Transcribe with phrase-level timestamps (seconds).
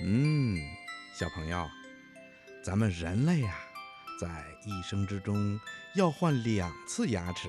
[0.00, 0.56] 嗯，
[1.12, 1.68] 小朋友，
[2.62, 3.52] 咱们人类呀、
[4.20, 5.58] 在一生之中
[5.96, 7.48] 要换两次牙齿。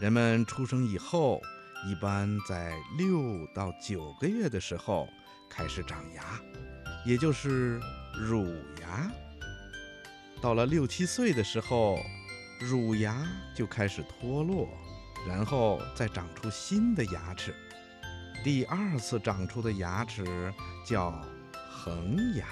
[0.00, 1.42] 人们出生以后，
[1.86, 5.06] 一般在六到九个月的时候
[5.50, 6.40] 开始长牙，
[7.04, 7.78] 也就是
[8.14, 8.46] 乳
[8.80, 9.12] 牙。
[10.40, 11.98] 到了六七岁的时候，
[12.58, 14.66] 乳牙就开始脱落，
[15.26, 17.54] 然后再长出新的牙齿。
[18.44, 20.52] 第二次长出的牙齿
[20.86, 21.10] 叫
[21.70, 22.46] 恒牙，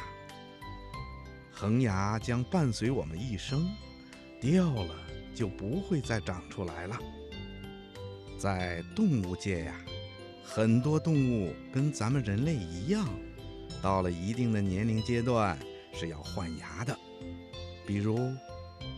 [1.53, 3.67] 恒牙将伴随我们一生，
[4.41, 4.95] 掉了
[5.35, 6.99] 就不会再长出来了。
[8.37, 9.81] 在动物界呀，
[10.45, 13.09] 很多动物跟咱们人类一样，
[13.81, 15.57] 到了一定的年龄阶段
[15.95, 16.95] 是要换牙的。
[17.87, 18.35] 比如，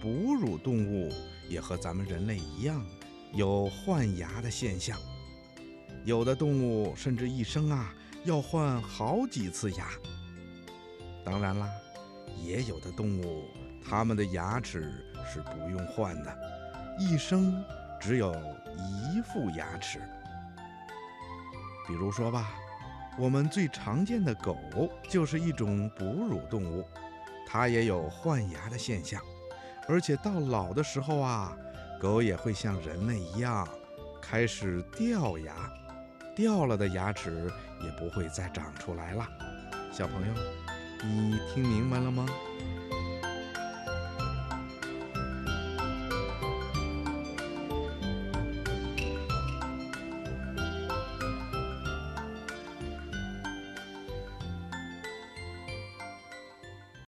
[0.01, 1.13] 哺乳动物
[1.49, 2.85] 也和咱们人类一样，
[3.35, 4.99] 有换牙的现象。
[6.09, 7.93] 有的动物甚至一生啊
[8.25, 9.91] 要换好几次牙。
[11.23, 11.69] 当然啦，
[12.43, 13.45] 也有的动物，
[13.87, 16.35] 它们的牙齿是不用换的，
[16.99, 17.63] 一生
[18.01, 20.01] 只有一副牙齿。
[21.87, 22.55] 比如说吧，
[23.19, 24.57] 我们最常见的狗
[25.11, 26.83] 就是一种哺乳动物，
[27.47, 29.23] 它也有换牙的现象，
[29.87, 31.55] 而且到老的时候啊，
[32.01, 33.69] 狗也会像人类一样
[34.23, 35.71] 开始掉牙。
[36.39, 37.51] 掉了的牙齿
[37.83, 39.29] 也不会再长出来了。
[39.91, 40.33] 小朋友，
[41.03, 42.25] 你听明白了吗？